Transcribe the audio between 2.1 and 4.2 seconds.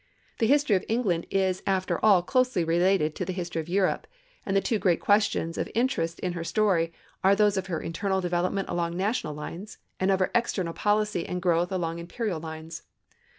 closely related to the history of Europe,